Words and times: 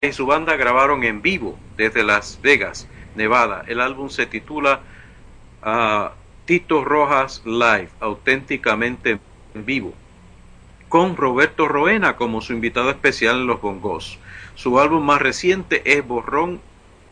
en 0.00 0.12
su 0.12 0.26
banda 0.26 0.56
grabaron 0.56 1.02
en 1.04 1.20
vivo 1.20 1.58
desde 1.76 2.04
Las 2.04 2.38
Vegas, 2.42 2.86
Nevada. 3.16 3.64
El 3.66 3.80
álbum 3.80 4.08
se 4.08 4.26
titula 4.26 4.80
ah, 5.62 6.12
Tito 6.44 6.84
Rojas 6.84 7.42
Live, 7.44 7.88
auténticamente 7.98 9.18
en 9.54 9.64
vivo, 9.64 9.94
con 10.88 11.16
Roberto 11.16 11.66
Roena 11.66 12.16
como 12.16 12.40
su 12.40 12.52
invitado 12.52 12.90
especial 12.90 13.40
en 13.40 13.46
los 13.46 13.60
bongos. 13.60 14.18
Su 14.54 14.78
álbum 14.78 15.04
más 15.04 15.20
reciente 15.20 15.82
es 15.84 16.06
Borrón 16.06 16.60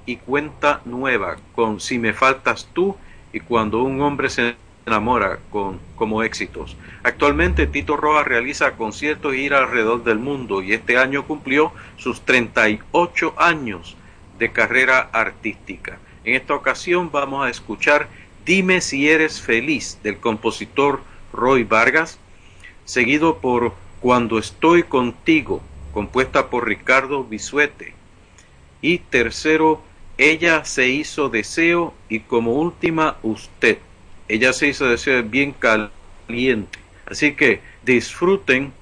y 0.07 0.17
Cuenta 0.17 0.81
Nueva, 0.85 1.37
con 1.55 1.81
Si 1.81 1.99
me 1.99 2.13
faltas 2.13 2.69
tú 2.73 2.97
y 3.33 3.41
Cuando 3.41 3.83
un 3.83 4.01
hombre 4.03 4.31
se 4.31 4.57
enamora 4.89 5.39
con, 5.51 5.79
como 5.95 6.23
éxitos. 6.23 6.77
Actualmente 7.05 7.67
Tito 7.67 7.97
Rojas 7.97 8.27
realiza 8.27 8.73
conciertos 8.73 9.35
y 9.35 9.39
gira 9.39 9.59
alrededor 9.59 10.03
del 10.03 10.19
mundo 10.19 10.63
y 10.63 10.73
este 10.73 10.99
año 10.99 11.25
cumplió 11.25 11.73
sus 11.97 12.23
38 12.23 13.35
años 13.39 13.97
de 14.39 14.53
carrera 14.53 15.09
artística. 15.13 15.99
En 16.25 16.35
esta 16.35 16.55
ocasión 16.55 17.11
vamos 17.11 17.47
a 17.47 17.51
escuchar 17.51 18.09
Dime 18.45 18.81
si 18.81 19.09
eres 19.09 19.41
feliz 19.41 19.99
del 20.03 20.19
compositor 20.19 21.03
Roy 21.33 21.65
Vargas, 21.65 22.19
seguido 22.85 23.39
por 23.39 23.75
Cuando 24.01 24.39
estoy 24.39 24.85
contigo, 24.85 25.61
compuesta 25.93 26.49
por 26.49 26.67
Ricardo 26.67 27.25
Bisuete. 27.25 27.95
Y 28.81 28.99
tercero, 28.99 29.83
Ella 30.17 30.65
se 30.65 30.89
hizo 30.89 31.29
deseo 31.29 31.95
y 32.09 32.21
como 32.21 32.55
última, 32.55 33.19
Usted 33.23 33.79
ella 34.29 34.53
se 34.53 34.69
hizo 34.69 34.87
decir 34.87 35.23
bien 35.25 35.53
caliente. 35.53 36.79
Así 37.07 37.35
que 37.35 37.61
disfruten 37.83 38.73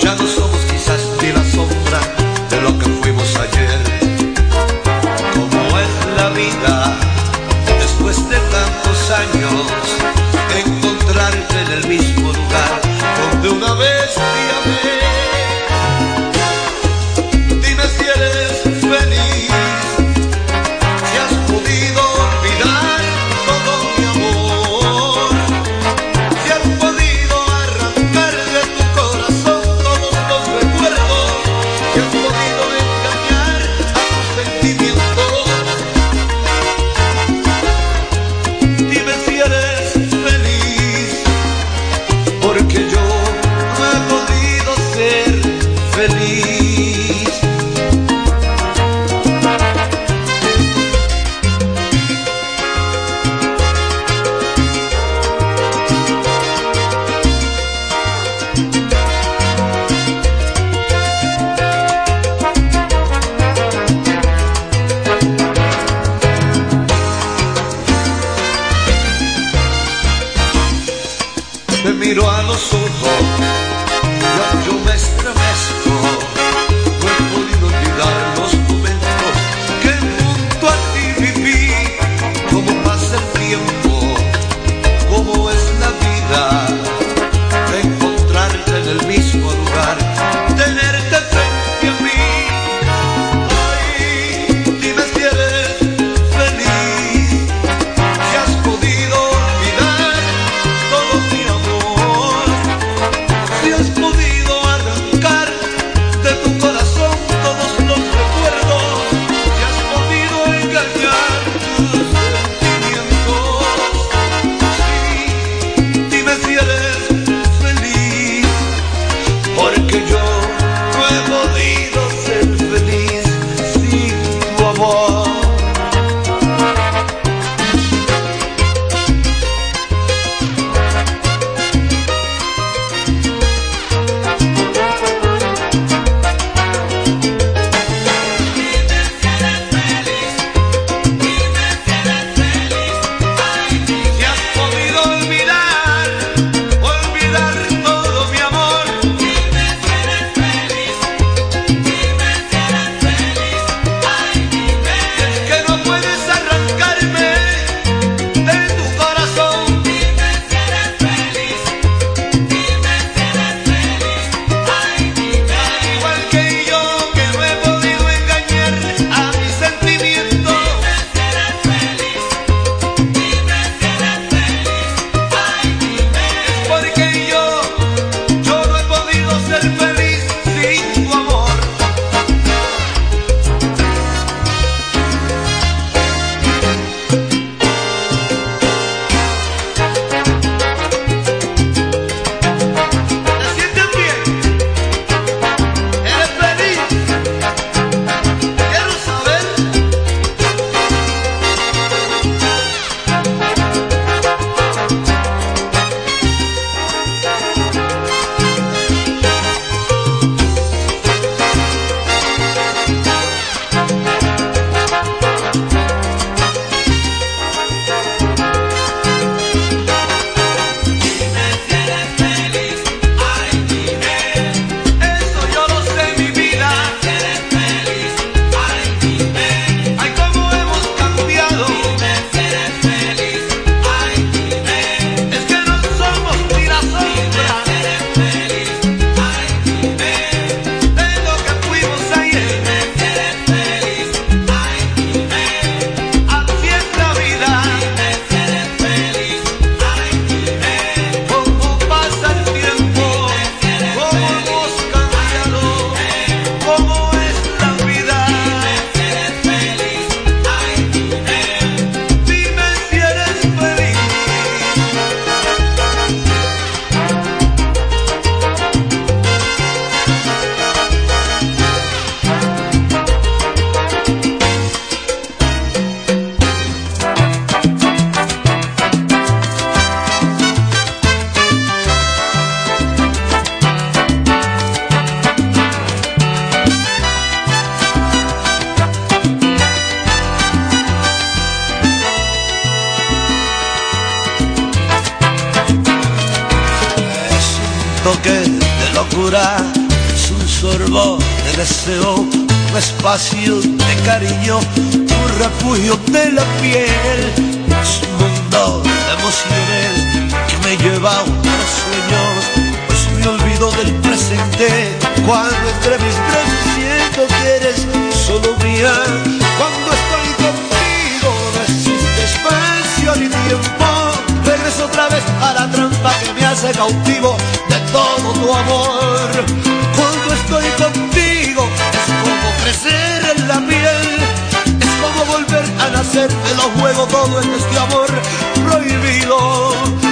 ya 0.00 0.14
no 0.14 0.26
somos 0.26 0.71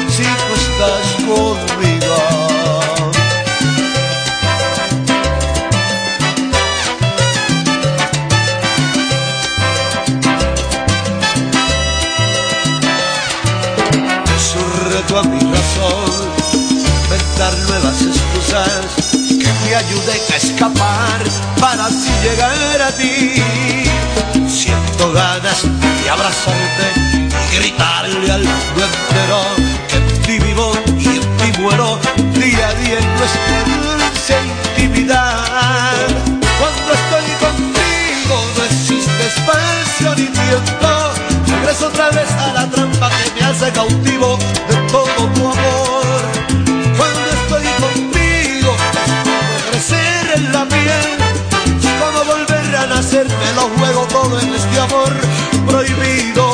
si 0.09 0.23
tú 0.23 0.53
estás 0.63 1.07
conmigo. 1.27 2.17
Surreto 14.53 15.19
a 15.19 15.23
mi 15.23 15.39
razón, 15.39 16.11
inventar 17.05 17.53
nuevas 17.69 18.03
excusas 18.03 18.83
que 19.17 19.51
me 19.65 19.75
ayuden 19.75 20.21
a 20.33 20.37
escapar 20.37 21.21
para 21.61 21.87
así 21.87 22.11
llegar 22.23 22.83
a 22.83 22.93
ti. 22.93 23.35
Siento 24.49 25.13
ganas 25.13 25.63
de 26.03 26.11
abrazarte 26.11 26.90
cautivo 43.73 44.39
de 44.69 44.77
todo 44.93 45.21
tu 45.35 45.41
amor. 45.41 46.21
Cuando 46.97 47.27
estoy 47.39 47.65
contigo, 47.85 48.77
crecer 49.71 50.33
en 50.37 50.53
la 50.53 50.65
piel, 50.67 51.09
como 52.01 52.25
volver 52.25 52.77
a 52.77 52.87
nacer, 52.87 53.27
me 53.27 53.53
lo 53.55 53.69
juego 53.79 54.07
todo 54.07 54.41
en 54.41 54.55
este 54.55 54.81
amor 54.81 55.13
prohibido. 55.67 56.50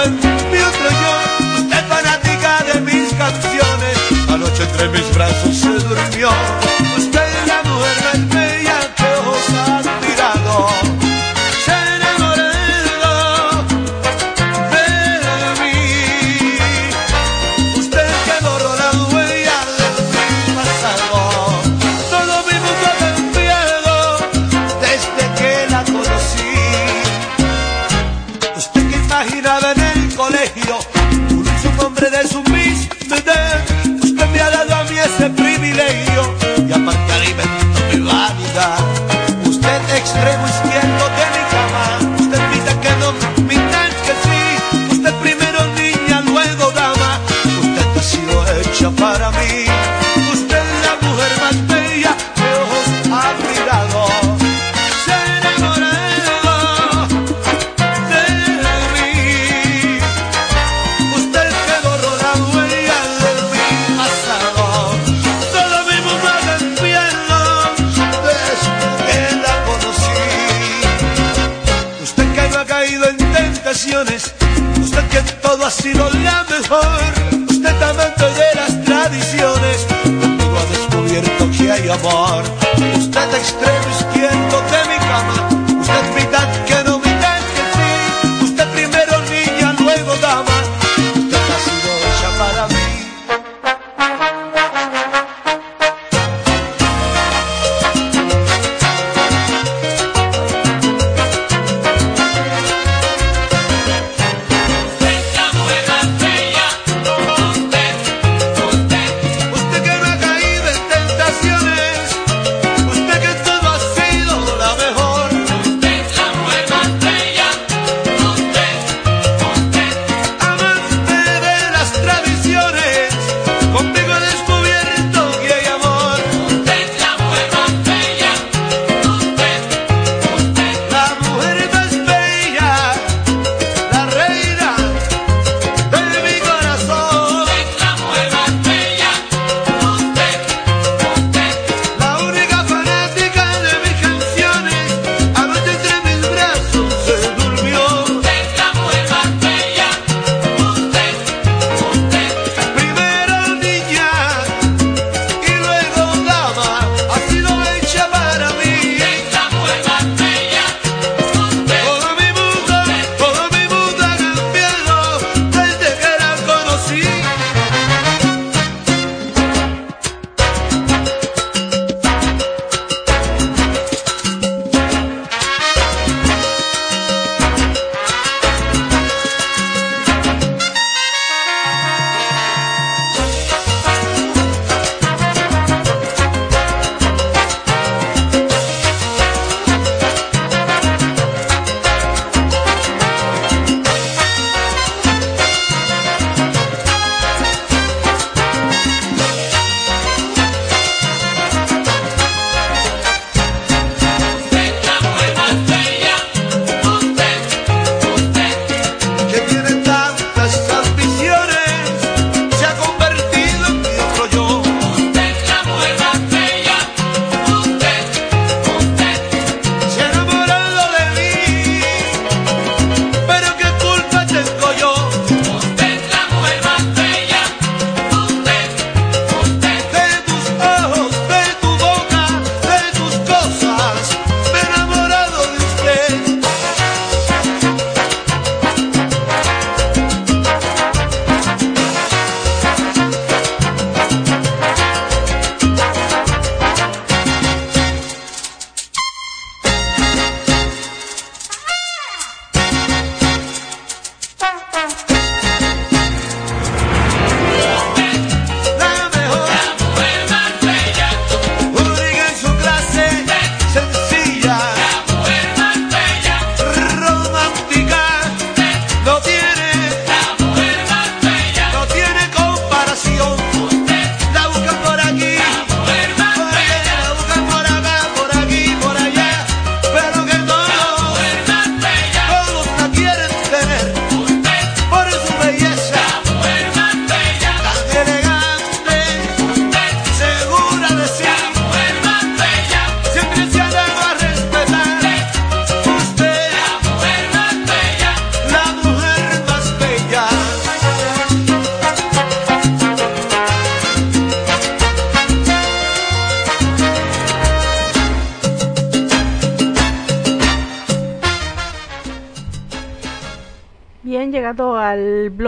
en 0.00 0.14
mi 0.50 0.58
otro 0.58 0.88
yo. 1.02 1.62
Usted 1.62 1.86
fanática 1.86 2.64
de 2.72 2.80
mis 2.80 3.12
canciones, 3.14 3.98
anoche 4.28 4.62
entre 4.62 4.88
mis 4.88 5.14
brazos 5.14 5.56
se 5.56 5.68
durmió. 5.68 6.71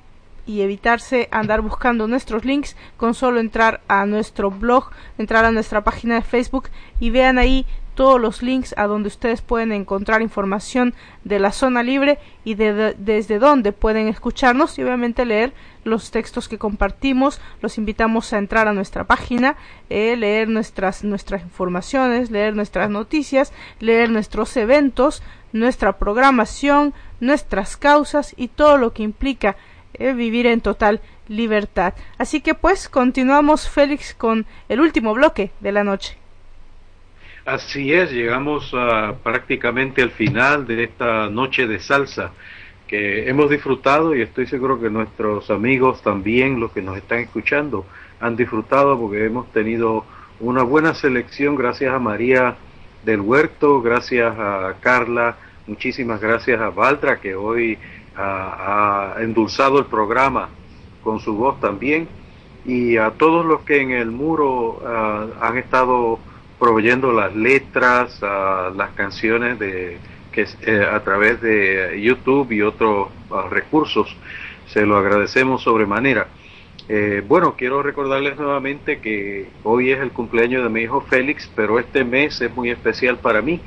y 0.45 0.61
evitarse 0.61 1.29
andar 1.31 1.61
buscando 1.61 2.07
nuestros 2.07 2.45
links 2.45 2.75
con 2.97 3.13
solo 3.13 3.39
entrar 3.39 3.81
a 3.87 4.05
nuestro 4.05 4.49
blog, 4.49 4.89
entrar 5.17 5.45
a 5.45 5.51
nuestra 5.51 5.83
página 5.83 6.15
de 6.15 6.21
Facebook 6.21 6.69
y 6.99 7.11
vean 7.11 7.37
ahí 7.37 7.65
todos 7.95 8.19
los 8.19 8.41
links 8.41 8.73
a 8.77 8.87
donde 8.87 9.07
ustedes 9.07 9.41
pueden 9.41 9.71
encontrar 9.71 10.21
información 10.21 10.93
de 11.23 11.39
la 11.39 11.51
zona 11.51 11.83
libre 11.83 12.19
y 12.43 12.55
de, 12.55 12.95
desde 12.97 13.39
dónde 13.39 13.71
pueden 13.71 14.07
escucharnos 14.07 14.77
y 14.77 14.83
obviamente 14.83 15.25
leer 15.25 15.53
los 15.83 16.11
textos 16.11 16.47
que 16.47 16.57
compartimos. 16.57 17.41
Los 17.61 17.77
invitamos 17.77 18.33
a 18.33 18.37
entrar 18.37 18.67
a 18.67 18.73
nuestra 18.73 19.03
página, 19.05 19.55
eh, 19.89 20.15
leer 20.15 20.49
nuestras, 20.49 21.03
nuestras 21.03 21.41
informaciones, 21.41 22.31
leer 22.31 22.55
nuestras 22.55 22.89
noticias, 22.89 23.53
leer 23.79 24.09
nuestros 24.09 24.55
eventos, 24.57 25.23
nuestra 25.51 25.97
programación, 25.97 26.93
nuestras 27.19 27.77
causas 27.77 28.33
y 28.37 28.47
todo 28.47 28.77
lo 28.77 28.93
que 28.93 29.03
implica 29.03 29.55
eh, 29.93 30.13
vivir 30.13 30.47
en 30.47 30.61
total 30.61 31.01
libertad. 31.27 31.93
Así 32.17 32.41
que 32.41 32.55
pues 32.55 32.89
continuamos 32.89 33.69
Félix 33.69 34.13
con 34.13 34.45
el 34.69 34.81
último 34.81 35.13
bloque 35.13 35.51
de 35.59 35.71
la 35.71 35.83
noche. 35.83 36.22
Así 37.45 37.91
es, 37.91 38.09
llegamos 38.09 38.73
a, 38.73 39.15
prácticamente 39.21 40.01
al 40.01 40.11
final 40.11 40.65
de 40.65 40.85
esta 40.85 41.29
noche 41.29 41.67
de 41.67 41.77
salsa 41.79 42.31
que 42.87 43.27
hemos 43.29 43.49
disfrutado 43.49 44.15
y 44.15 44.21
estoy 44.21 44.47
seguro 44.47 44.79
que 44.79 44.89
nuestros 44.89 45.49
amigos 45.49 46.01
también, 46.01 46.61
los 46.61 46.71
que 46.71 46.81
nos 46.81 46.95
están 46.95 47.19
escuchando, 47.19 47.85
han 48.21 48.37
disfrutado 48.37 48.97
porque 48.97 49.25
hemos 49.25 49.51
tenido 49.51 50.05
una 50.39 50.63
buena 50.63 50.93
selección. 50.93 51.55
Gracias 51.55 51.93
a 51.93 51.99
María 51.99 52.55
del 53.03 53.19
Huerto, 53.19 53.81
gracias 53.81 54.33
a 54.39 54.75
Carla, 54.79 55.35
muchísimas 55.67 56.21
gracias 56.21 56.61
a 56.61 56.69
Valtra 56.69 57.19
que 57.19 57.35
hoy 57.35 57.77
ha, 58.15 59.15
endulzado 59.19 59.79
el 59.79 59.85
programa 59.87 60.47
con 61.03 61.19
su 61.19 61.35
voz 61.35 61.59
también. 61.59 62.07
Y 62.63 62.95
a 62.95 63.11
todos 63.11 63.45
los 63.45 63.63
que 63.63 63.81
en 63.81 63.91
el 63.91 64.11
muro 64.11 64.81
ah, 64.85 65.25
han 65.41 65.57
estado 65.57 66.19
proveyendo 66.63 67.11
las 67.11 67.35
letras, 67.35 68.23
a 68.23 68.71
las 68.73 68.91
canciones 68.91 69.59
de 69.59 69.97
que 70.31 70.47
eh, 70.61 70.87
a 70.89 71.03
través 71.03 71.41
de 71.41 71.99
YouTube 72.01 72.53
y 72.53 72.61
otros 72.61 73.09
ah, 73.31 73.47
recursos. 73.51 74.15
Se 74.67 74.85
lo 74.85 74.95
agradecemos 74.95 75.61
sobremanera. 75.61 76.27
Eh, 76.87 77.21
bueno, 77.27 77.55
quiero 77.57 77.83
recordarles 77.83 78.37
nuevamente 78.37 78.99
que 78.99 79.49
hoy 79.63 79.91
es 79.91 79.99
el 79.99 80.11
cumpleaños 80.11 80.63
de 80.63 80.69
mi 80.69 80.83
hijo 80.83 81.01
Félix, 81.01 81.51
pero 81.53 81.79
este 81.79 82.05
mes 82.05 82.39
es 82.39 82.55
muy 82.55 82.69
especial 82.69 83.17
para 83.17 83.41
mí. 83.41 83.59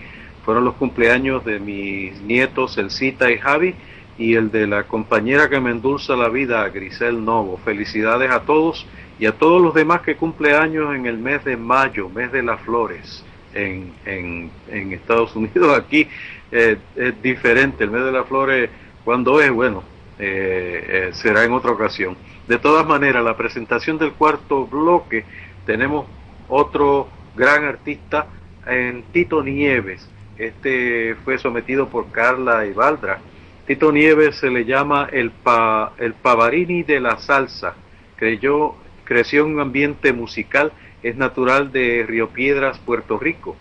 Fueron 0.47 0.65
los 0.65 0.75
cumpleaños 0.77 1.45
de 1.45 1.61
mis 1.61 2.19
nietos 2.23 2.79
Elcita 2.79 3.31
y 3.31 3.37
Javi 3.37 3.75
y 4.17 4.37
el 4.37 4.51
de 4.51 4.67
la 4.67 4.85
compañera 4.85 5.51
que 5.51 5.61
me 5.61 5.71
endulza 5.71 6.17
la 6.17 6.31
vida, 6.31 6.67
Grisel 6.71 7.23
Novo. 7.23 7.61
Felicidades 7.63 8.31
a 8.31 8.41
todos 8.41 8.87
y 9.19 9.27
a 9.27 9.33
todos 9.33 9.63
los 9.63 9.75
demás 9.75 10.03
que 10.03 10.17
cumple 10.17 10.55
años 10.55 10.95
en 10.95 11.07
el 11.07 11.19
mes 11.19 11.45
de 11.45 11.57
mayo, 11.57 12.09
mes 12.09 12.31
de 12.33 12.43
las 12.43 12.61
flores 12.61 13.25
en, 13.55 13.93
en, 14.05 14.93
Estados 14.93 15.35
Unidos. 15.35 15.77
Aquí 15.85 16.09
eh, 16.53 16.77
es 16.95 17.23
diferente, 17.23 17.85
el 17.85 17.91
mes 17.91 18.05
de 18.05 18.13
las 18.13 18.27
flores, 18.27 18.71
cuando 19.05 19.41
es, 19.41 19.51
bueno, 19.51 19.83
eh, 20.19 21.09
eh, 21.09 21.11
será 21.13 21.45
en 21.45 21.53
otra 21.53 21.71
ocasión. 21.73 22.17
De 22.47 22.59
todas 22.59 22.87
maneras, 22.87 23.25
la 23.25 23.37
presentación 23.37 23.99
del 23.99 24.13
cuarto 24.13 24.67
bloque, 24.67 25.25
tenemos 25.65 26.07
otro 26.49 27.09
gran 27.35 27.65
artista 27.65 28.27
en 28.67 29.03
Tito 29.13 29.43
Nieves. 29.43 30.09
Este 30.39 31.17
fue 31.25 31.39
sometido 31.39 31.89
por 31.89 32.11
Carla 32.13 32.67
y 32.67 32.73
Valdra. 32.73 33.19
Tito 33.67 33.91
Nieves 33.91 34.37
se 34.37 34.51
le 34.51 34.65
llama 34.65 35.09
el, 35.11 35.31
pa, 35.31 35.93
el 35.99 36.13
Pavarini 36.15 36.83
de 36.83 37.01
la 37.01 37.19
salsa. 37.19 37.75
Creyó 38.17 38.77
Creció 39.07 39.47
en 39.47 39.55
un 39.55 39.61
ambiente 39.61 40.13
musical, 40.13 40.73
es 41.05 41.17
natural 41.17 41.71
de 41.71 42.05
Río 42.09 42.31
Piedras, 42.31 42.81
Puerto 42.81 43.21
Rico. 43.21 43.55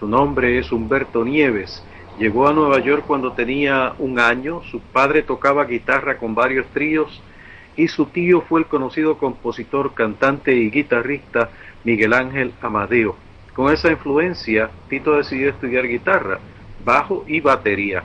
Su 0.00 0.08
nombre 0.08 0.58
es 0.58 0.72
Humberto 0.72 1.24
Nieves. 1.24 1.84
Llegó 2.18 2.48
a 2.48 2.52
Nueva 2.52 2.80
York 2.80 3.04
cuando 3.06 3.32
tenía 3.32 3.94
un 4.00 4.18
año. 4.18 4.62
Su 4.64 4.80
padre 4.80 5.22
tocaba 5.22 5.64
guitarra 5.66 6.18
con 6.18 6.34
varios 6.34 6.66
tríos 6.74 7.22
y 7.76 7.86
su 7.86 8.06
tío 8.06 8.40
fue 8.40 8.58
el 8.58 8.66
conocido 8.66 9.16
compositor, 9.16 9.94
cantante 9.94 10.56
y 10.56 10.70
guitarrista 10.70 11.50
Miguel 11.84 12.12
Ángel 12.12 12.52
Amadeo. 12.60 13.14
Con 13.54 13.72
esa 13.72 13.92
influencia, 13.92 14.70
Tito 14.88 15.16
decidió 15.16 15.50
estudiar 15.50 15.86
guitarra, 15.86 16.40
bajo 16.84 17.24
y 17.28 17.38
batería. 17.38 18.02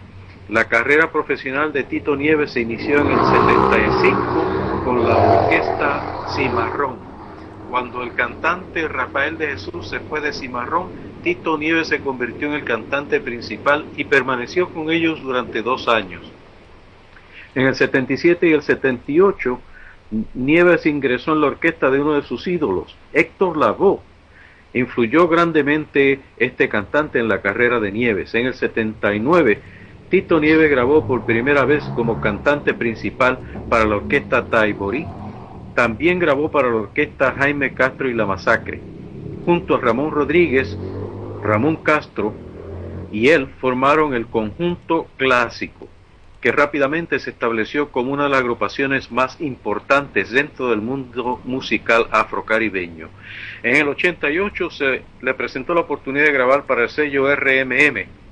La 0.50 0.66
carrera 0.66 1.12
profesional 1.12 1.74
de 1.74 1.84
Tito 1.84 2.16
Nieves 2.16 2.52
se 2.52 2.62
inició 2.62 3.00
en 3.00 3.08
el 3.08 3.18
75 3.18 4.84
con 4.86 5.04
la 5.04 5.18
orquesta 5.18 6.28
Cimarrón. 6.36 6.98
Cuando 7.72 8.04
el 8.04 8.14
cantante 8.14 8.88
Rafael 8.88 9.40
de 9.40 9.48
Jesús 9.48 9.90
se 9.90 10.02
fue 10.02 10.22
de 10.22 10.34
Cimarrón, 10.34 10.90
Tito 11.24 11.58
Nieves 11.58 11.88
se 11.88 12.00
convirtió 12.00 12.48
en 12.48 12.54
el 12.54 12.64
cantante 12.64 13.20
principal 13.20 13.86
y 13.98 14.04
permaneció 14.04 14.70
con 14.70 14.92
ellos 14.92 15.20
durante 15.24 15.64
dos 15.64 15.88
años. 15.88 16.22
En 17.56 17.66
el 17.66 17.74
77 17.74 18.48
y 18.48 18.52
el 18.52 18.62
78, 18.62 19.60
Nieves 20.36 20.86
ingresó 20.86 21.34
en 21.34 21.42
la 21.42 21.48
orquesta 21.48 21.90
de 21.90 22.00
uno 22.00 22.14
de 22.14 22.22
sus 22.22 22.48
ídolos, 22.48 22.96
Héctor 23.14 23.58
Lavoe. 23.58 24.00
Influyó 24.76 25.28
grandemente 25.28 26.20
este 26.38 26.70
cantante 26.70 27.18
en 27.18 27.30
la 27.30 27.42
carrera 27.42 27.80
de 27.80 27.92
Nieves. 27.92 28.36
En 28.36 28.46
el 28.46 28.54
79, 28.54 29.62
Tito 30.10 30.40
Nieves 30.40 30.70
grabó 30.70 31.08
por 31.08 31.26
primera 31.26 31.66
vez 31.66 31.84
como 31.96 32.22
cantante 32.22 32.74
principal 32.74 33.40
para 33.70 33.86
la 33.86 33.96
orquesta 33.96 34.46
Taiborí. 34.46 35.06
También 35.74 36.20
grabó 36.20 36.52
para 36.52 36.70
la 36.70 36.76
orquesta 36.76 37.34
Jaime 37.38 37.74
Castro 37.74 38.08
y 38.08 38.14
La 38.14 38.26
Masacre. 38.26 38.80
Junto 39.46 39.76
a 39.76 39.82
Ramón 39.82 40.12
Rodríguez, 40.12 40.78
Ramón 41.44 41.78
Castro 41.78 42.34
y 43.12 43.30
él 43.30 43.48
formaron 43.60 44.14
el 44.14 44.28
conjunto 44.28 45.08
clásico, 45.18 45.88
que 46.40 46.52
rápidamente 46.52 47.18
se 47.18 47.32
estableció 47.32 47.92
como 47.92 48.14
una 48.14 48.26
de 48.26 48.30
las 48.30 48.42
agrupaciones 48.42 49.12
más 49.12 49.42
importantes 49.42 50.32
dentro 50.32 50.70
del 50.70 50.82
mundo 50.82 51.42
musical 51.46 52.08
afrocaribeño. 52.12 53.10
En 53.64 53.76
el 53.76 53.88
88 53.88 54.70
se 54.70 55.02
le 55.22 55.34
presentó 55.34 55.74
la 55.74 55.82
oportunidad 55.82 56.26
de 56.26 56.32
grabar 56.32 56.66
para 56.66 56.84
el 56.84 56.90
sello 56.90 57.34
RMM, 57.36 58.25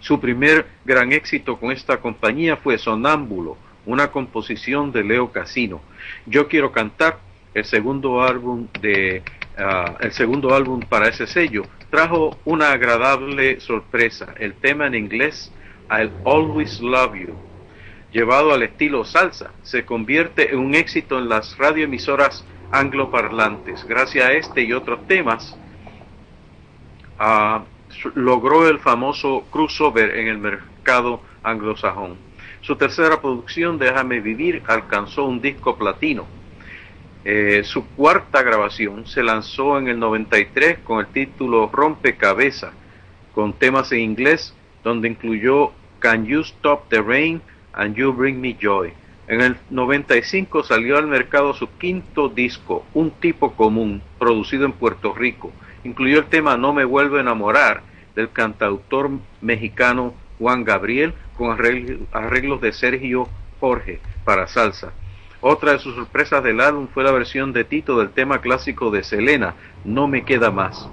su 0.00 0.20
primer 0.20 0.66
gran 0.84 1.12
éxito 1.12 1.58
con 1.58 1.72
esta 1.72 1.98
compañía 1.98 2.56
fue 2.56 2.78
Sonámbulo, 2.78 3.56
una 3.86 4.10
composición 4.10 4.92
de 4.92 5.04
Leo 5.04 5.32
Casino. 5.32 5.80
Yo 6.26 6.48
quiero 6.48 6.72
cantar 6.72 7.18
el 7.54 7.64
segundo 7.64 8.22
álbum 8.22 8.68
de 8.80 9.22
ah, 9.56 9.96
el 10.00 10.12
segundo 10.12 10.54
álbum 10.54 10.80
para 10.80 11.08
ese 11.08 11.26
sello 11.26 11.64
trajo 11.90 12.38
una 12.44 12.72
agradable 12.72 13.60
sorpresa. 13.60 14.34
El 14.38 14.54
tema 14.54 14.86
en 14.86 14.94
inglés 14.94 15.52
I'll 15.90 16.12
Always 16.24 16.80
Love 16.80 17.14
You, 17.14 17.34
llevado 18.12 18.52
al 18.52 18.62
estilo 18.62 19.04
salsa, 19.04 19.52
se 19.62 19.84
convierte 19.84 20.52
en 20.52 20.58
un 20.58 20.74
éxito 20.74 21.18
en 21.18 21.28
las 21.28 21.56
radioemisoras 21.56 22.44
angloparlantes. 22.70 23.84
Gracias 23.84 24.26
a 24.26 24.32
este 24.32 24.62
y 24.62 24.72
otros 24.72 25.06
temas, 25.06 25.56
uh, 27.18 27.60
logró 28.14 28.68
el 28.68 28.78
famoso 28.78 29.44
crossover 29.50 30.16
en 30.18 30.28
el 30.28 30.38
mercado 30.38 31.22
anglosajón. 31.42 32.16
Su 32.60 32.76
tercera 32.76 33.20
producción, 33.20 33.78
Déjame 33.78 34.20
Vivir, 34.20 34.62
alcanzó 34.66 35.24
un 35.24 35.40
disco 35.40 35.76
platino. 35.76 36.26
Eh, 37.24 37.62
su 37.64 37.86
cuarta 37.88 38.42
grabación 38.42 39.06
se 39.06 39.22
lanzó 39.22 39.78
en 39.78 39.88
el 39.88 39.98
93 39.98 40.78
con 40.78 41.00
el 41.00 41.06
título 41.08 41.70
Rompecabezas, 41.72 42.72
con 43.34 43.52
temas 43.52 43.92
en 43.92 44.00
inglés, 44.00 44.54
donde 44.82 45.08
incluyó 45.08 45.72
Can 45.98 46.26
You 46.26 46.40
Stop 46.40 46.88
the 46.88 47.02
Rain 47.02 47.42
and 47.72 47.94
You 47.96 48.12
Bring 48.12 48.40
Me 48.40 48.56
Joy. 48.60 48.92
En 49.28 49.42
el 49.42 49.56
95 49.70 50.62
salió 50.62 50.96
al 50.96 51.06
mercado 51.06 51.52
su 51.52 51.68
quinto 51.76 52.28
disco, 52.28 52.86
Un 52.94 53.10
tipo 53.10 53.52
común, 53.52 54.02
producido 54.18 54.64
en 54.64 54.72
Puerto 54.72 55.12
Rico. 55.12 55.52
Incluyó 55.84 56.18
el 56.18 56.26
tema 56.26 56.56
No 56.56 56.72
me 56.72 56.84
vuelvo 56.84 57.16
a 57.16 57.20
enamorar 57.20 57.82
del 58.14 58.30
cantautor 58.30 59.10
mexicano 59.40 60.14
Juan 60.38 60.64
Gabriel 60.64 61.14
con 61.36 61.50
arreglos 61.50 62.60
de 62.60 62.72
Sergio 62.72 63.28
Jorge 63.60 64.00
para 64.24 64.48
salsa. 64.48 64.92
Otra 65.40 65.72
de 65.72 65.78
sus 65.78 65.94
sorpresas 65.94 66.42
del 66.42 66.60
álbum 66.60 66.88
fue 66.92 67.04
la 67.04 67.12
versión 67.12 67.52
de 67.52 67.64
Tito 67.64 67.98
del 67.98 68.10
tema 68.10 68.40
clásico 68.40 68.90
de 68.90 69.04
Selena, 69.04 69.54
No 69.84 70.08
me 70.08 70.24
queda 70.24 70.50
más. 70.50 70.88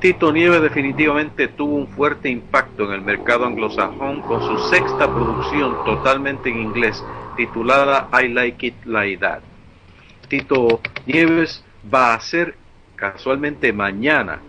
Tito 0.00 0.32
Nieves 0.32 0.60
definitivamente 0.60 1.48
tuvo 1.48 1.76
un 1.76 1.88
fuerte 1.88 2.28
impacto 2.28 2.84
en 2.84 2.92
el 2.92 3.02
mercado 3.02 3.46
anglosajón 3.46 4.20
con 4.22 4.42
su 4.42 4.68
sexta 4.68 5.06
producción 5.06 5.76
totalmente 5.84 6.50
en 6.50 6.58
inglés, 6.58 7.02
titulada 7.36 8.08
I 8.12 8.28
Like 8.28 8.66
It 8.66 8.84
Like 8.84 9.18
That. 9.18 9.40
Tito 10.28 10.80
Nieves 11.06 11.64
va 11.92 12.14
a 12.14 12.20
ser 12.20 12.56
casualmente 13.12 13.74
mañana 13.74 14.40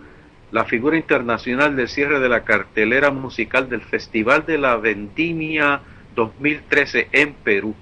la 0.50 0.64
figura 0.64 0.96
internacional 0.96 1.76
del 1.76 1.88
cierre 1.88 2.20
de 2.20 2.28
la 2.30 2.44
cartelera 2.44 3.10
musical 3.10 3.68
del 3.68 3.82
Festival 3.82 4.46
de 4.46 4.56
la 4.56 4.76
Vendimia 4.76 5.82
2013 6.14 7.08
en 7.12 7.34
Perú. 7.34 7.74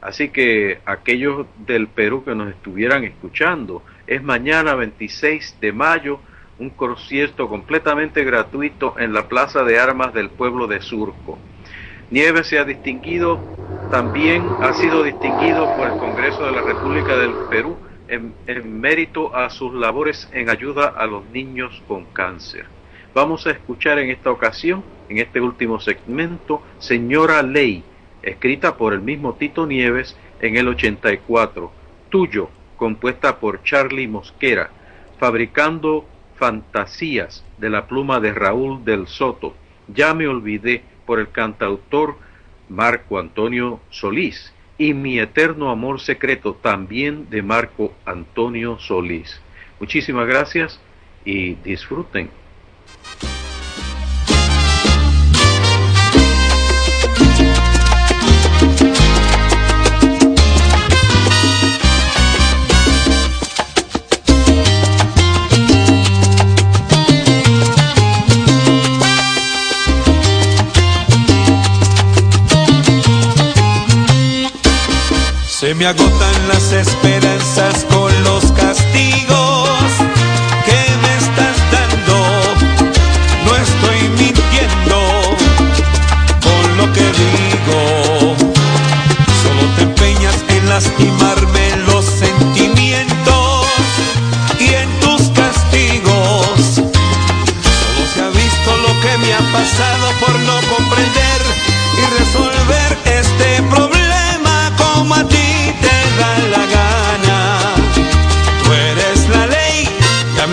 Así 0.00 0.30
que 0.30 0.78
aquellos 0.86 1.46
del 1.66 1.88
Perú 1.88 2.24
que 2.24 2.34
nos 2.34 2.48
estuvieran 2.48 3.04
escuchando, 3.04 3.82
es 4.06 4.22
mañana 4.22 4.74
26 4.74 5.58
de 5.60 5.72
mayo 5.72 6.20
un 6.58 6.70
concierto 6.70 7.48
completamente 7.48 8.24
gratuito 8.24 8.94
en 8.98 9.12
la 9.12 9.28
Plaza 9.28 9.62
de 9.64 9.78
Armas 9.78 10.14
del 10.14 10.30
pueblo 10.30 10.66
de 10.66 10.80
Surco. 10.80 11.38
Nieves 12.10 12.46
se 12.46 12.58
ha 12.58 12.64
distinguido, 12.64 13.40
también 13.90 14.46
ha 14.62 14.72
sido 14.72 15.02
distinguido 15.02 15.74
por 15.76 15.88
el 15.88 15.98
Congreso 15.98 16.46
de 16.46 16.52
la 16.52 16.62
República 16.62 17.16
del 17.16 17.32
Perú 17.50 17.76
en, 18.14 18.80
mérito 18.80 19.34
a 19.34 19.50
sus 19.50 19.74
labores 19.74 20.28
en 20.32 20.48
ayuda 20.48 20.88
a 20.88 21.06
los 21.06 21.24
niños 21.30 21.82
con 21.86 22.04
cáncer. 22.06 22.66
Vamos 23.14 23.46
a 23.46 23.50
escuchar 23.50 23.98
en 23.98 24.10
esta 24.10 24.30
ocasión, 24.30 24.82
en 25.08 25.18
este 25.18 25.40
último 25.40 25.80
segmento, 25.80 26.62
Señora 26.78 27.42
Ley, 27.42 27.84
escrita 28.22 28.76
por 28.76 28.92
el 28.92 29.00
mismo 29.00 29.34
Tito 29.34 29.66
Nieves 29.66 30.16
en 30.40 30.56
el 30.56 30.68
84, 30.68 31.72
Tuyo, 32.08 32.48
compuesta 32.76 33.38
por 33.38 33.62
Charlie 33.62 34.08
Mosquera, 34.08 34.70
fabricando 35.18 36.06
fantasías 36.36 37.44
de 37.58 37.70
la 37.70 37.86
pluma 37.86 38.20
de 38.20 38.32
Raúl 38.32 38.84
del 38.84 39.06
Soto. 39.06 39.54
Ya 39.88 40.14
me 40.14 40.26
olvidé 40.26 40.82
por 41.06 41.20
el 41.20 41.30
cantautor 41.30 42.16
Marco 42.68 43.18
Antonio 43.18 43.80
Solís 43.90 44.52
y 44.78 44.94
Mi 44.94 45.18
Eterno 45.18 45.70
Amor 45.70 46.00
Secreto 46.00 46.54
también 46.54 47.28
de 47.30 47.42
Marco 47.42 47.92
Antonio 48.04 48.78
Solís. 48.78 49.40
Muchísimas 49.78 50.26
gracias 50.26 50.80
y 51.24 51.54
disfruten. 51.56 52.30
Se 75.64 75.74
me 75.74 75.86
agotan 75.86 76.48
las 76.48 76.72
esperanzas 76.72 77.86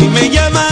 me 0.10 0.30
llaman 0.30 0.71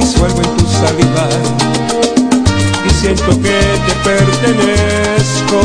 disuelvo 0.00 0.42
en 0.42 0.56
tu 0.56 0.66
saliva 0.66 1.28
y 2.86 2.90
siento 2.90 3.30
que 3.42 3.58
te 3.86 3.94
pertenezco. 4.04 5.60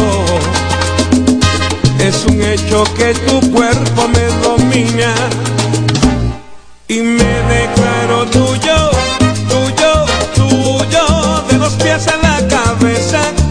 Es 1.99 2.25
un 2.25 2.41
hecho 2.41 2.83
que 2.95 3.13
tu 3.27 3.39
cuerpo 3.51 4.07
me 4.09 4.25
domina 4.45 5.13
y 6.87 6.99
me 7.01 7.33
declaro 7.53 8.25
tuyo, 8.25 8.91
tuyo, 9.49 10.05
tuyo, 10.35 11.43
de 11.49 11.57
los 11.57 11.73
pies 11.73 12.07
a 12.07 12.17
la 12.17 12.47
cabeza. 12.47 13.42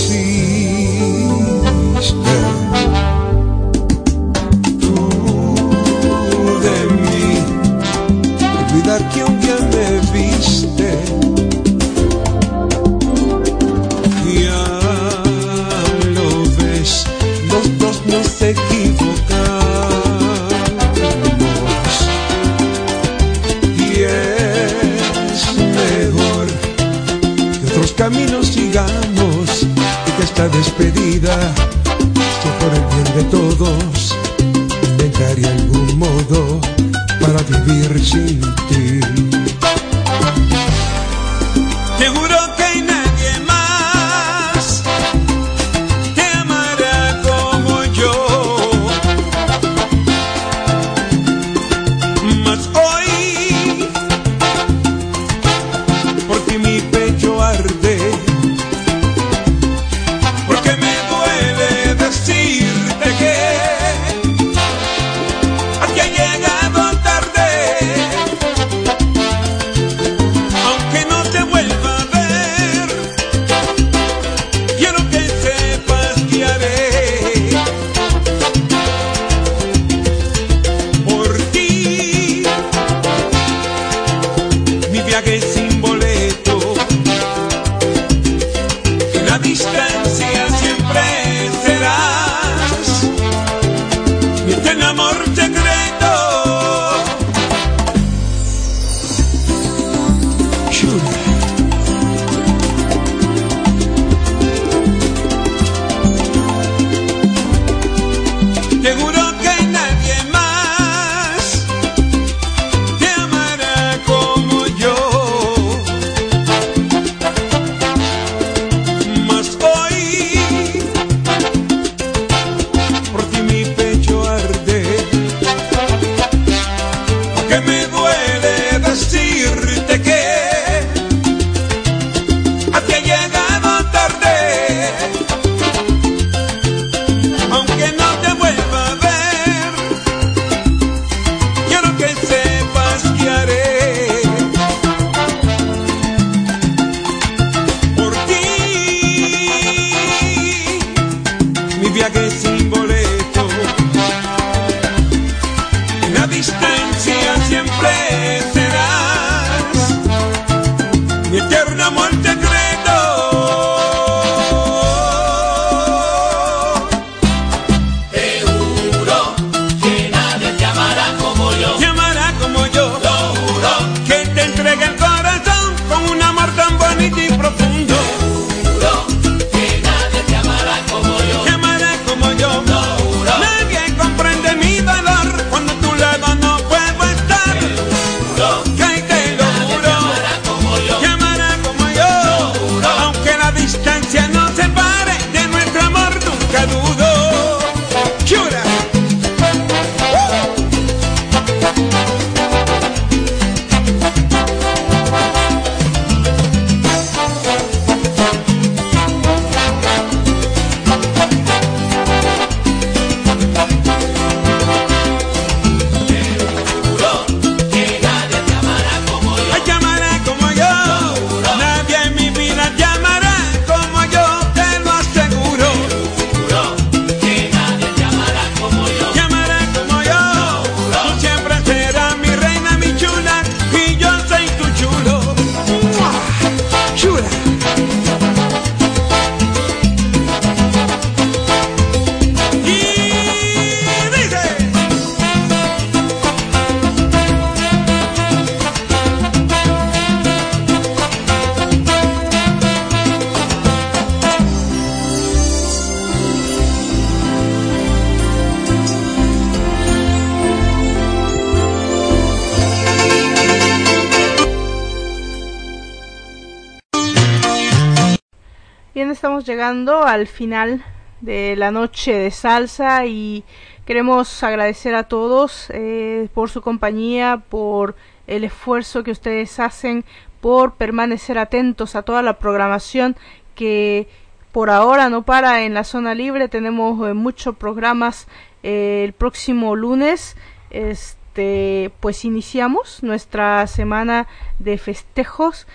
llegando 269.45 270.05
al 270.05 270.27
final 270.27 270.85
de 271.21 271.55
la 271.57 271.71
noche 271.71 272.13
de 272.13 272.31
salsa 272.31 273.07
y 273.07 273.45
queremos 273.85 274.43
agradecer 274.43 274.95
a 274.95 275.05
todos 275.05 275.67
eh, 275.71 276.29
por 276.35 276.51
su 276.51 276.63
compañía, 276.63 277.43
por 277.49 277.97
el 278.27 278.45
esfuerzo 278.45 279.03
que 279.03 279.11
ustedes 279.11 279.59
hacen, 279.59 280.05
por 280.41 280.75
permanecer 280.75 281.39
atentos 281.39 281.97
a 281.97 282.03
toda 282.03 282.23
la 282.23 282.39
programación 282.39 283.17
que 283.55 284.09
por 284.53 284.71
ahora 284.71 285.11
no 285.11 285.23
para 285.23 285.65
en 285.65 285.75
la 285.75 285.85
zona 285.85 286.15
libre. 286.15 286.49
Tenemos 286.49 287.09
eh, 287.09 287.15
muchos 287.15 287.57
programas 287.57 288.27
eh, 288.63 289.03
el 289.05 289.13
próximo 289.13 289.77
lunes. 289.77 290.37
Este, 290.71 291.91
pues 292.01 292.25
iniciamos 292.25 293.03
nuestra 293.03 293.67
semana 293.67 294.27
de 294.59 294.79
festejos 294.79 295.67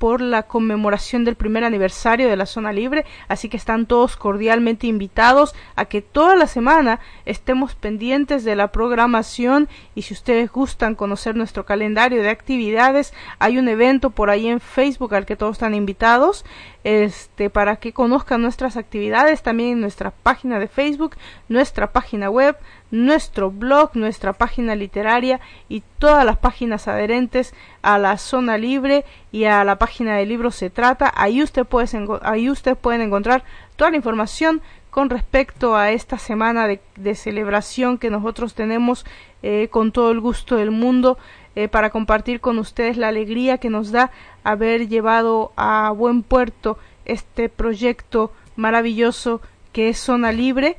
por 0.00 0.22
la 0.22 0.44
conmemoración 0.44 1.26
del 1.26 1.36
primer 1.36 1.62
aniversario 1.62 2.30
de 2.30 2.36
la 2.36 2.46
zona 2.46 2.72
libre, 2.72 3.04
así 3.28 3.50
que 3.50 3.58
están 3.58 3.84
todos 3.84 4.16
cordialmente 4.16 4.86
invitados 4.86 5.54
a 5.76 5.84
que 5.84 6.00
toda 6.00 6.36
la 6.36 6.46
semana 6.46 7.00
estemos 7.26 7.74
pendientes 7.74 8.42
de 8.42 8.56
la 8.56 8.72
programación 8.72 9.68
y 9.94 10.00
si 10.00 10.14
ustedes 10.14 10.50
gustan 10.50 10.94
conocer 10.94 11.36
nuestro 11.36 11.66
calendario 11.66 12.22
de 12.22 12.30
actividades, 12.30 13.12
hay 13.38 13.58
un 13.58 13.68
evento 13.68 14.08
por 14.08 14.30
ahí 14.30 14.48
en 14.48 14.60
Facebook 14.60 15.14
al 15.14 15.26
que 15.26 15.36
todos 15.36 15.56
están 15.56 15.74
invitados, 15.74 16.46
este 16.82 17.50
para 17.50 17.76
que 17.76 17.92
conozcan 17.92 18.40
nuestras 18.40 18.78
actividades, 18.78 19.42
también 19.42 19.72
en 19.72 19.80
nuestra 19.82 20.12
página 20.12 20.58
de 20.58 20.68
Facebook, 20.68 21.16
nuestra 21.50 21.92
página 21.92 22.30
web, 22.30 22.56
nuestro 22.90 23.50
blog, 23.50 23.90
nuestra 23.94 24.32
página 24.32 24.74
literaria 24.74 25.40
y 25.68 25.82
todas 25.98 26.24
las 26.24 26.38
páginas 26.38 26.88
adherentes 26.88 27.54
a 27.82 27.98
la 27.98 28.16
zona 28.18 28.58
libre 28.58 29.04
y 29.32 29.44
a 29.44 29.64
la 29.64 29.76
página 29.76 30.16
de 30.16 30.26
libros 30.26 30.56
se 30.56 30.70
trata. 30.70 31.12
Ahí 31.14 31.42
usted 31.42 31.64
puede 31.64 31.88
ahí 32.22 32.50
usted 32.50 32.76
pueden 32.76 33.00
encontrar 33.02 33.44
toda 33.76 33.90
la 33.90 33.96
información 33.96 34.62
con 34.90 35.08
respecto 35.08 35.76
a 35.76 35.92
esta 35.92 36.18
semana 36.18 36.66
de, 36.66 37.14
celebración 37.14 37.96
que 37.96 38.10
nosotros 38.10 38.54
tenemos 38.54 39.06
eh, 39.42 39.68
con 39.70 39.92
todo 39.92 40.10
el 40.10 40.20
gusto 40.20 40.56
del 40.56 40.72
mundo 40.72 41.16
eh, 41.54 41.68
para 41.68 41.90
compartir 41.90 42.40
con 42.40 42.58
ustedes 42.58 42.96
la 42.96 43.08
alegría 43.08 43.58
que 43.58 43.70
nos 43.70 43.92
da 43.92 44.10
haber 44.44 44.88
llevado 44.88 45.52
a 45.56 45.90
buen 45.90 46.22
puerto 46.22 46.78
este 47.04 47.48
proyecto 47.48 48.32
maravilloso 48.56 49.40
que 49.72 49.88
es 49.88 49.98
Zona 49.98 50.32
Libre 50.32 50.76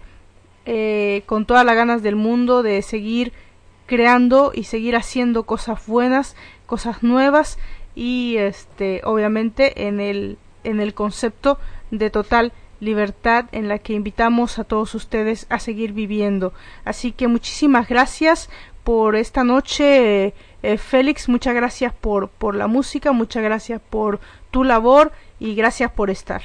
eh, 0.66 1.24
con 1.26 1.46
todas 1.46 1.66
las 1.66 1.76
ganas 1.76 2.04
del 2.04 2.16
mundo 2.16 2.64
de 2.64 2.82
seguir 2.82 3.34
creando 3.86 4.52
y 4.54 4.64
seguir 4.64 4.96
haciendo 4.96 5.44
cosas 5.44 5.86
buenas, 5.88 6.36
cosas 6.66 7.04
nuevas 7.04 7.58
y 7.96 8.38
este 8.38 9.02
obviamente 9.04 9.88
en 9.88 10.00
el 10.00 10.38
en 10.64 10.80
el 10.80 10.94
concepto 10.94 11.58
de 11.90 12.10
total 12.10 12.54
libertad 12.80 13.46
en 13.52 13.68
la 13.68 13.80
que 13.80 13.94
invitamos 13.94 14.60
a 14.60 14.64
todos 14.64 14.96
ustedes 14.96 15.46
a 15.50 15.60
seguir 15.60 15.94
viviendo. 15.94 16.54
Así 16.84 17.12
que 17.12 17.28
muchísimas 17.28 17.88
gracias 17.88 18.50
por 18.84 19.16
esta 19.16 19.44
noche, 19.44 20.34
eh, 20.64 20.78
Félix, 20.78 21.30
muchas 21.30 21.54
gracias 21.54 21.94
por, 21.94 22.30
por 22.30 22.56
la 22.56 22.68
música, 22.68 23.12
muchas 23.12 23.44
gracias 23.44 23.80
por 23.90 24.20
tu 24.50 24.64
labor 24.64 25.12
y 25.40 25.54
gracias 25.54 25.92
por 25.92 26.10
estar. 26.10 26.42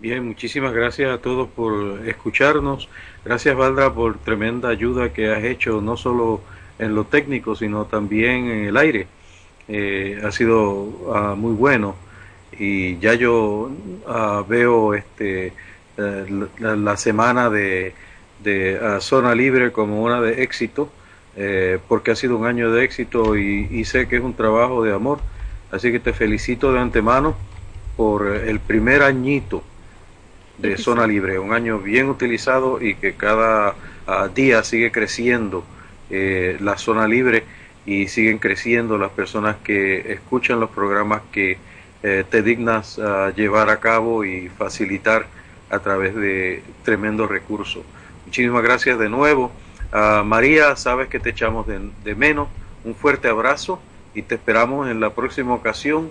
Bien, 0.00 0.24
muchísimas 0.24 0.72
gracias 0.72 1.10
a 1.10 1.18
todos 1.18 1.48
por 1.48 2.06
escucharnos. 2.06 2.88
Gracias, 3.24 3.56
Valdra, 3.56 3.92
por 3.92 4.16
tremenda 4.18 4.68
ayuda 4.68 5.12
que 5.12 5.28
has 5.28 5.42
hecho, 5.42 5.80
no 5.80 5.96
solo 5.96 6.40
en 6.78 6.94
lo 6.94 7.04
técnico, 7.04 7.56
sino 7.56 7.84
también 7.86 8.48
en 8.48 8.64
el 8.66 8.76
aire. 8.76 9.08
Eh, 9.66 10.22
ha 10.24 10.30
sido 10.30 10.70
uh, 10.70 11.34
muy 11.36 11.52
bueno 11.52 11.96
y 12.56 12.96
ya 12.98 13.14
yo 13.14 13.70
uh, 14.06 14.44
veo 14.48 14.94
este 14.94 15.52
uh, 15.98 16.46
la, 16.60 16.76
la, 16.76 16.96
semana 16.96 17.50
de, 17.50 17.92
de 18.42 18.78
Zona 19.00 19.34
Libre 19.34 19.72
como 19.72 20.04
una 20.04 20.20
de 20.20 20.44
éxito, 20.44 20.92
eh, 21.36 21.80
porque 21.88 22.12
ha 22.12 22.16
sido 22.16 22.36
un 22.36 22.46
año 22.46 22.70
de 22.70 22.84
éxito 22.84 23.36
y, 23.36 23.66
y 23.68 23.84
sé 23.84 24.06
que 24.06 24.16
es 24.16 24.22
un 24.22 24.34
trabajo 24.34 24.84
de 24.84 24.94
amor. 24.94 25.18
Así 25.72 25.90
que 25.90 25.98
te 25.98 26.12
felicito 26.12 26.72
de 26.72 26.78
antemano 26.78 27.36
por 27.96 28.28
el 28.28 28.60
primer 28.60 29.02
añito 29.02 29.64
de 30.58 30.76
zona 30.76 31.06
libre, 31.06 31.38
un 31.38 31.52
año 31.52 31.78
bien 31.78 32.08
utilizado 32.08 32.82
y 32.82 32.96
que 32.96 33.14
cada 33.14 33.74
uh, 34.06 34.28
día 34.34 34.62
sigue 34.64 34.90
creciendo 34.90 35.64
eh, 36.10 36.56
la 36.60 36.76
zona 36.76 37.06
libre 37.06 37.44
y 37.86 38.08
siguen 38.08 38.38
creciendo 38.38 38.98
las 38.98 39.10
personas 39.12 39.56
que 39.62 40.12
escuchan 40.12 40.60
los 40.60 40.70
programas 40.70 41.22
que 41.32 41.58
eh, 42.02 42.24
te 42.28 42.42
dignas 42.42 42.98
uh, 42.98 43.32
llevar 43.34 43.70
a 43.70 43.78
cabo 43.78 44.24
y 44.24 44.48
facilitar 44.48 45.26
a 45.70 45.78
través 45.78 46.14
de 46.14 46.62
tremendos 46.84 47.30
recursos. 47.30 47.84
Muchísimas 48.26 48.62
gracias 48.62 48.98
de 48.98 49.08
nuevo. 49.08 49.52
Uh, 49.92 50.24
María, 50.24 50.76
sabes 50.76 51.08
que 51.08 51.20
te 51.20 51.30
echamos 51.30 51.66
de, 51.66 51.80
de 52.04 52.14
menos. 52.14 52.48
Un 52.84 52.94
fuerte 52.94 53.28
abrazo 53.28 53.80
y 54.14 54.22
te 54.22 54.34
esperamos 54.34 54.88
en 54.90 55.00
la 55.00 55.10
próxima 55.10 55.54
ocasión 55.54 56.10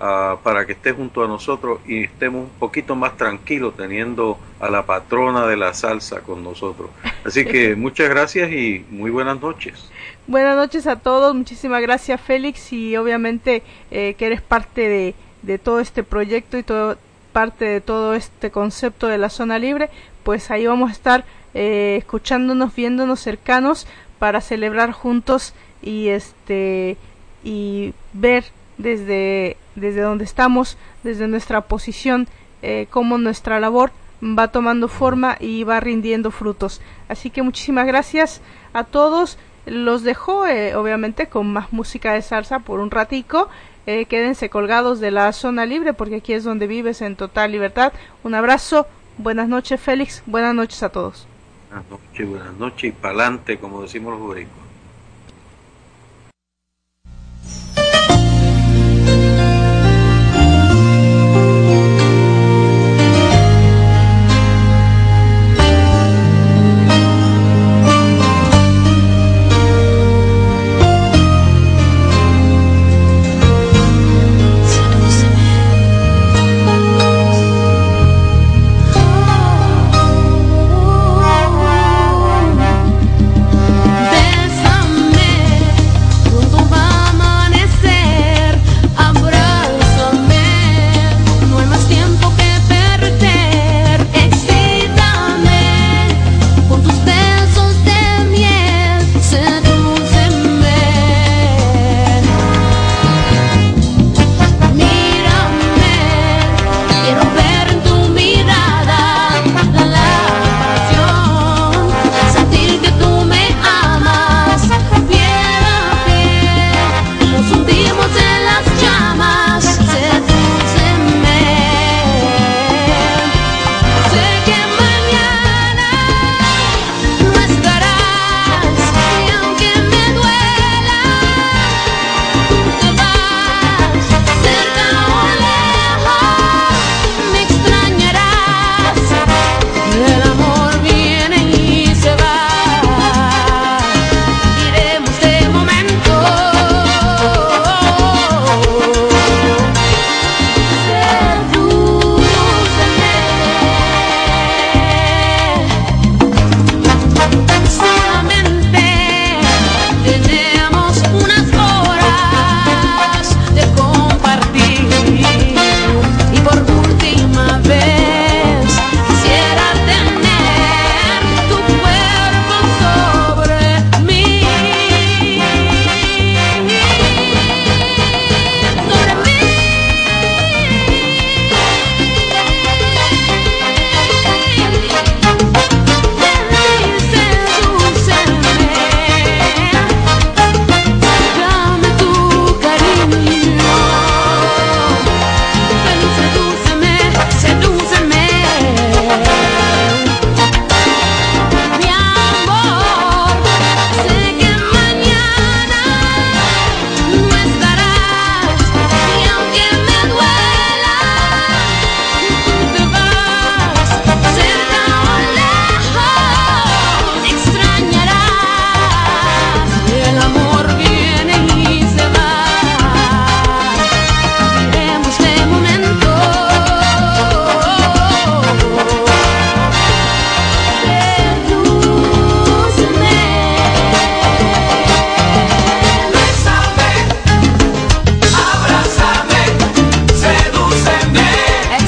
Uh, 0.00 0.38
para 0.44 0.64
que 0.64 0.74
estés 0.74 0.94
junto 0.94 1.24
a 1.24 1.26
nosotros 1.26 1.80
y 1.84 2.04
estemos 2.04 2.44
un 2.44 2.58
poquito 2.60 2.94
más 2.94 3.16
tranquilos 3.16 3.76
teniendo 3.76 4.38
a 4.60 4.70
la 4.70 4.86
patrona 4.86 5.44
de 5.48 5.56
la 5.56 5.74
salsa 5.74 6.20
con 6.20 6.44
nosotros. 6.44 6.88
Así 7.24 7.44
que 7.44 7.74
muchas 7.76 8.08
gracias 8.08 8.52
y 8.52 8.86
muy 8.90 9.10
buenas 9.10 9.40
noches. 9.40 9.90
Buenas 10.28 10.54
noches 10.54 10.86
a 10.86 11.00
todos, 11.00 11.34
muchísimas 11.34 11.82
gracias 11.82 12.20
Félix 12.20 12.72
y 12.72 12.96
obviamente 12.96 13.64
eh, 13.90 14.14
que 14.16 14.26
eres 14.26 14.40
parte 14.40 14.88
de, 14.88 15.14
de 15.42 15.58
todo 15.58 15.80
este 15.80 16.04
proyecto 16.04 16.56
y 16.58 16.62
todo, 16.62 16.96
parte 17.32 17.64
de 17.64 17.80
todo 17.80 18.14
este 18.14 18.52
concepto 18.52 19.08
de 19.08 19.18
la 19.18 19.30
zona 19.30 19.58
libre, 19.58 19.90
pues 20.22 20.52
ahí 20.52 20.64
vamos 20.64 20.90
a 20.90 20.92
estar 20.92 21.24
eh, 21.54 21.96
escuchándonos, 21.98 22.72
viéndonos 22.72 23.18
cercanos 23.18 23.88
para 24.20 24.40
celebrar 24.42 24.92
juntos 24.92 25.54
y 25.82 26.08
este 26.10 26.96
y 27.42 27.94
ver 28.12 28.44
desde 28.78 29.56
desde 29.80 30.00
donde 30.00 30.24
estamos, 30.24 30.76
desde 31.02 31.28
nuestra 31.28 31.62
posición, 31.62 32.28
eh, 32.62 32.86
cómo 32.90 33.18
nuestra 33.18 33.60
labor 33.60 33.92
va 34.22 34.48
tomando 34.48 34.88
forma 34.88 35.36
y 35.40 35.64
va 35.64 35.80
rindiendo 35.80 36.30
frutos. 36.30 36.80
Así 37.08 37.30
que 37.30 37.42
muchísimas 37.42 37.86
gracias 37.86 38.40
a 38.72 38.84
todos. 38.84 39.38
Los 39.66 40.02
dejo, 40.02 40.46
eh, 40.46 40.74
obviamente, 40.74 41.26
con 41.26 41.52
más 41.52 41.72
música 41.72 42.12
de 42.12 42.22
salsa 42.22 42.60
por 42.60 42.80
un 42.80 42.90
ratico. 42.90 43.48
Eh, 43.86 44.06
quédense 44.06 44.50
colgados 44.50 45.00
de 45.00 45.10
la 45.10 45.32
zona 45.32 45.64
libre 45.64 45.94
porque 45.94 46.16
aquí 46.16 46.32
es 46.32 46.44
donde 46.44 46.66
vives 46.66 47.00
en 47.00 47.16
total 47.16 47.52
libertad. 47.52 47.92
Un 48.22 48.34
abrazo. 48.34 48.86
Buenas 49.18 49.48
noches, 49.48 49.80
Félix. 49.80 50.22
Buenas 50.26 50.54
noches 50.54 50.82
a 50.82 50.90
todos. 50.90 51.26
Buenas 51.70 51.90
noches, 51.90 52.28
buenas 52.28 52.54
noches 52.54 52.84
y 52.84 52.92
pa'lante, 52.92 53.58
como 53.58 53.82
decimos 53.82 54.18
los. 54.18 54.67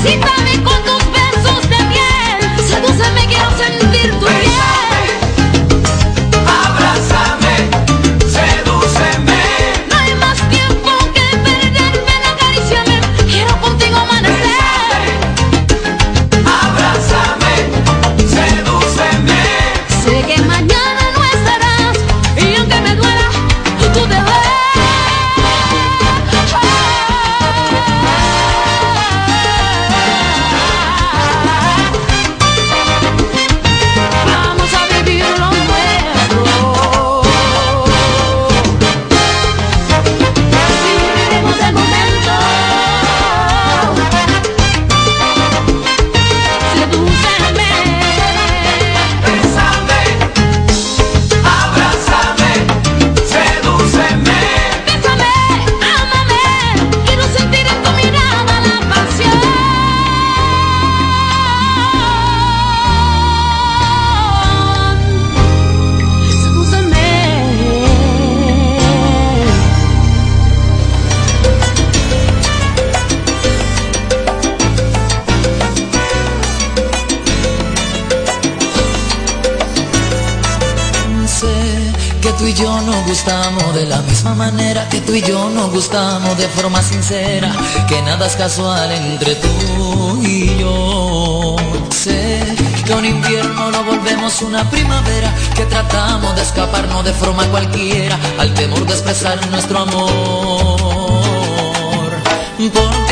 Cita. 0.03 0.40
Que 87.11 88.03
nada 88.03 88.25
es 88.27 88.37
casual 88.37 88.93
entre 88.93 89.35
tú 89.35 90.23
y 90.23 90.57
yo. 90.59 91.57
Sé 91.91 92.41
que 92.87 92.93
un 92.95 93.05
invierno 93.05 93.73
lo 93.73 93.83
volvemos 93.83 94.41
una 94.43 94.71
primavera, 94.71 95.35
que 95.57 95.65
tratamos 95.65 96.37
de 96.37 96.43
escaparnos 96.43 97.05
de 97.05 97.13
forma 97.13 97.45
cualquiera 97.47 98.17
al 98.39 98.55
temor 98.55 98.87
de 98.87 98.93
expresar 98.93 99.45
nuestro 99.51 99.81
amor. 99.81 100.81
Porque 102.73 103.10